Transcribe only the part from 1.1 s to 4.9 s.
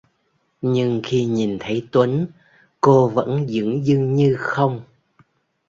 nhìn thấy Tuấn cô vẫn dưng dưng như không